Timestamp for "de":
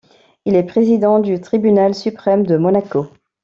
2.43-2.57